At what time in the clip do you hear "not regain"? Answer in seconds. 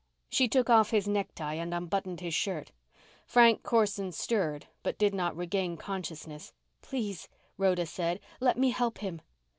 5.13-5.77